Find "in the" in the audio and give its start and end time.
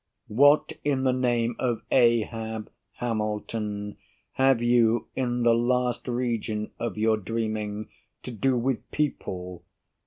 0.83-1.13, 5.15-5.53